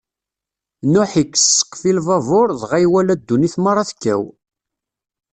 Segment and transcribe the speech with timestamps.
[0.91, 4.23] Nuḥ ikkes ssqef i lbabuṛ, dɣa iwala ddunit meṛṛa tekkaw.